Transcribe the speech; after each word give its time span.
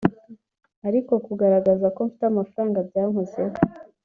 ariko 0.87 1.13
kugaragaza 1.25 1.87
ko 1.95 1.99
mfite 2.07 2.23
amafaranga 2.31 2.77
byankozeho 2.89 3.55